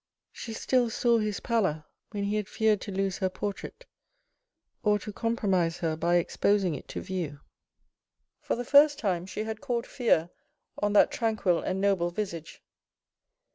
[0.31, 3.85] She still saw his pallor when he had feared to lose her portrait,
[4.81, 7.41] or to compromise her by exposing it to view.
[8.41, 10.31] For the first time she had caught fear
[10.79, 12.63] on that tranquil and noble visage.